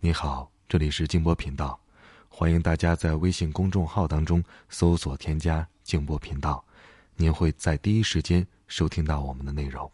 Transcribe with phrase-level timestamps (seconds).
[0.00, 1.76] 你好，这里是静波频道，
[2.28, 6.64] 欢迎大家在微信公众号当中搜索添加“静波频道”，
[7.16, 9.90] 您会在第一时间收听到我们的内容。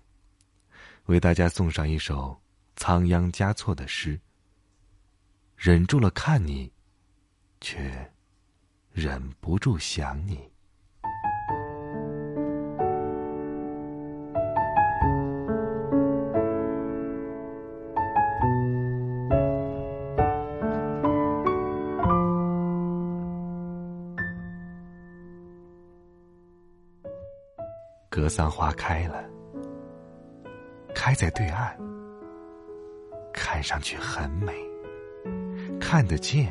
[1.07, 2.39] 为大家送上一首
[2.77, 4.21] 仓央嘉措的诗：
[5.57, 6.71] 忍住了看你，
[7.63, 8.13] 却
[8.93, 10.54] 忍不住想你。
[28.25, 29.23] 格桑花开了，
[30.95, 31.77] 开在对岸，
[33.35, 34.51] 看上去很美，
[35.79, 36.51] 看得见，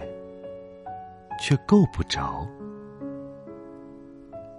[1.42, 2.48] 却够不着，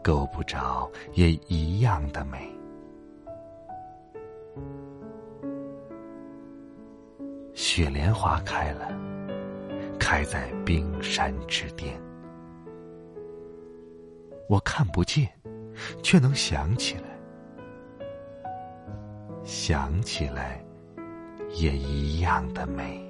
[0.02, 2.52] 够不着也一样的美。
[7.52, 8.88] 雪莲花开了，
[10.00, 11.96] 开在冰山之巅，
[14.48, 15.28] 我看不见。
[16.02, 17.02] 却能想起来，
[19.44, 20.64] 想起来
[21.54, 23.02] 也一样的美。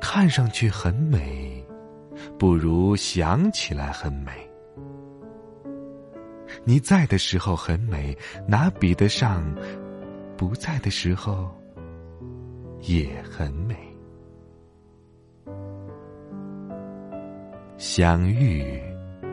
[0.00, 1.64] 看上去很美，
[2.38, 4.30] 不如想起来很美。
[6.64, 9.42] 你在的时候很美，哪比得上
[10.36, 11.50] 不在的时候
[12.82, 13.74] 也很美？
[17.82, 18.80] 相遇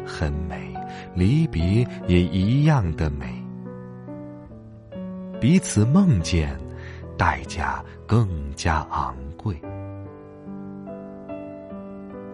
[0.04, 0.74] 很美，
[1.14, 3.28] 离别也一样的美。
[5.40, 6.58] 彼此梦见，
[7.16, 9.56] 代价更加昂贵。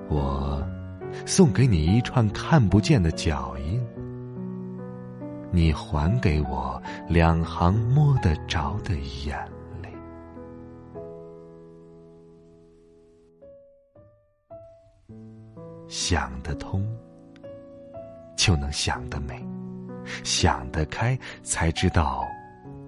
[0.08, 0.66] 我
[1.26, 3.86] 送给你一串看不见的脚印，
[5.52, 9.38] 你还给我两行摸得着的眼。
[15.98, 16.86] 想得通，
[18.36, 19.38] 就能想得美；
[20.26, 22.22] 想得开，才知道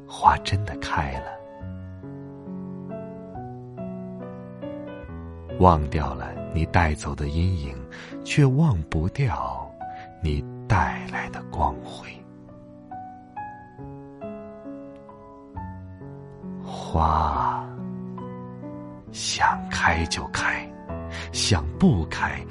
[0.05, 1.31] 花真的开了。
[5.61, 7.73] 忘掉了你带走的阴影，
[8.25, 9.65] 却忘不掉
[10.21, 12.09] 你带来的光辉。
[16.61, 17.65] 花
[19.13, 20.69] 想开就开，
[21.31, 22.45] 想不开。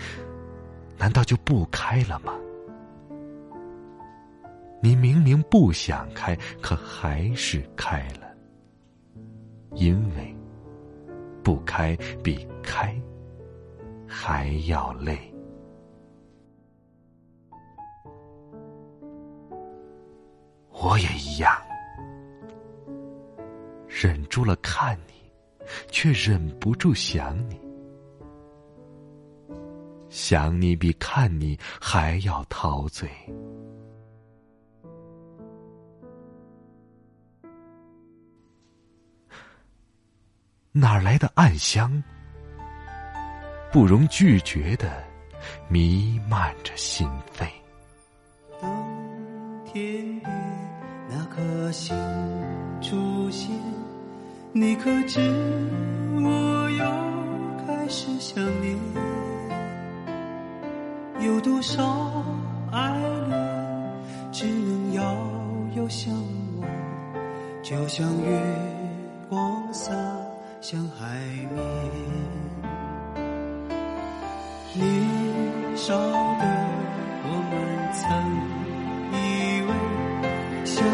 [0.99, 2.33] 难道就不开了吗？
[4.83, 8.29] 你明明不想开，可还是开了，
[9.75, 10.37] 因为
[11.43, 12.95] 不开比开
[14.07, 15.19] 还要累。
[20.71, 21.53] 我也一样，
[23.89, 25.15] 忍住了看你，
[25.91, 27.66] 却忍不住想你。
[30.17, 33.07] 想你比看你还要陶醉，
[40.73, 42.03] 哪来的暗香？
[43.71, 44.91] 不容拒绝的
[45.69, 47.07] 弥漫着心
[47.37, 47.47] 扉。
[48.59, 48.71] 当
[49.67, 50.33] 天边
[51.11, 51.95] 那颗星
[52.81, 53.51] 出现，
[54.55, 55.21] 你可知
[56.25, 59.36] 我又开始想念？
[61.21, 62.23] 有多少
[62.71, 62.93] 爱
[63.29, 63.93] 恋，
[64.31, 65.03] 只能遥
[65.77, 66.15] 遥相
[66.61, 66.69] 望，
[67.63, 68.43] 就像月
[69.29, 69.93] 光洒
[70.61, 71.17] 向海
[71.55, 71.59] 面。
[74.75, 74.85] 年
[75.75, 76.45] 少的
[77.25, 77.55] 我们
[77.95, 78.05] 曾
[79.13, 79.15] 以
[79.63, 79.71] 为，
[80.67, 80.85] 相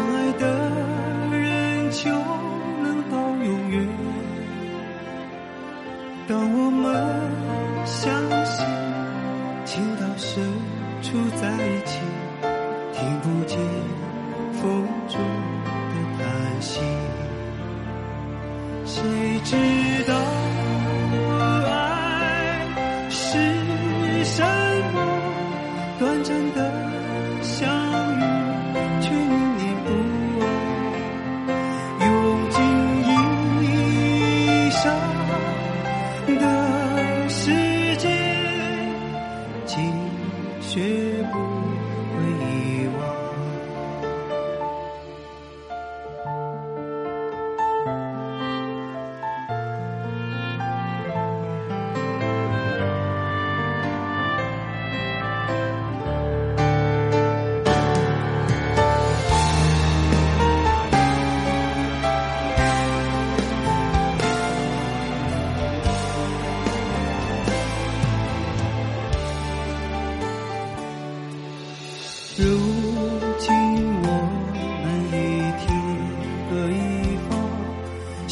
[19.03, 20.42] 谁知道？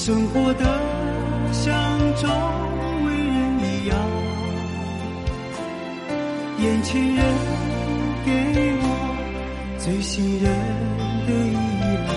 [0.04, 0.66] 生活的
[1.52, 1.72] 像
[2.16, 2.28] 周
[3.06, 3.96] 围人一样，
[6.58, 7.24] 眼前人
[8.26, 8.32] 给
[8.82, 8.86] 我
[9.78, 10.52] 最信任
[11.28, 11.54] 的依
[12.08, 12.10] 赖，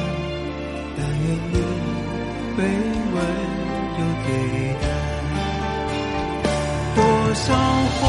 [0.96, 1.60] 但愿你
[2.56, 2.58] 被
[3.12, 3.16] 温
[3.98, 4.28] 柔对
[4.80, 4.84] 待，
[6.96, 6.98] 多
[7.34, 7.52] 少
[8.00, 8.02] 恍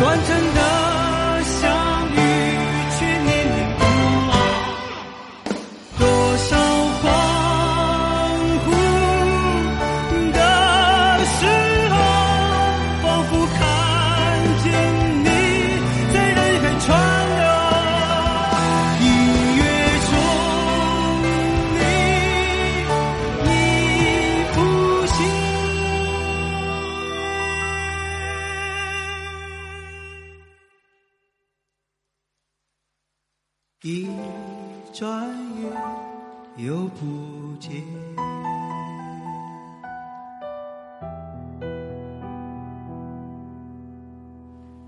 [0.00, 0.79] 短暂的
[33.82, 34.06] 一
[34.92, 35.26] 转
[35.58, 35.72] 眼
[36.58, 37.82] 又不见。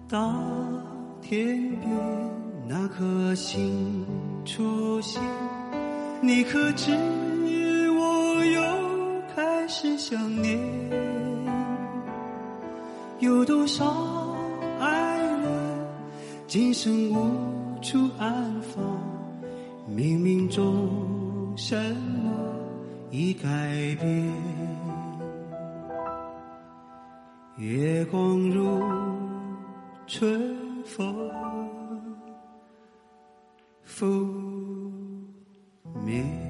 [0.06, 0.18] 大
[1.22, 1.90] 天边
[2.68, 4.04] 那颗星
[4.44, 5.22] 出现，
[6.20, 6.92] 你可知
[7.92, 8.62] 我又
[9.34, 10.60] 开始想念？
[13.20, 13.86] 有多少
[14.78, 15.50] 爱恋
[16.46, 17.30] 今生无
[17.82, 18.82] 处安放？
[19.88, 22.30] 冥冥中什么
[23.10, 23.48] 已改
[24.00, 24.32] 变？
[27.58, 28.80] 月光如
[30.06, 31.14] 春风
[33.82, 34.06] 拂
[36.04, 36.41] 面。